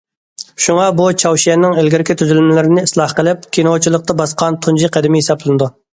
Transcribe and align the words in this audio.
شۇڭا 0.63 0.85
بۇ 0.99 1.03
چاۋشيەننىڭ 1.23 1.75
ئىلگىرىكى 1.81 2.15
تۈزۈلمىلىرىنى 2.21 2.85
ئىسلاھ 2.87 3.15
قىلىپ، 3.21 3.45
كىنوچىلىقتا 3.59 4.17
باسقان 4.23 4.59
تۇنجى 4.65 4.91
قەدىمى 4.97 5.23
ھېسابلىنىدۇ. 5.25 5.71